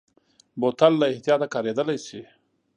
بوتل 0.59 0.93
له 0.99 1.05
احتیاطه 1.13 1.47
کارېدلی 1.53 1.97
شي. 2.05 2.21